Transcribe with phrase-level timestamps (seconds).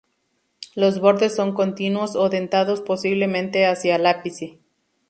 [0.73, 4.57] Los bordes son continuos o dentados posiblemente hacia el ápice.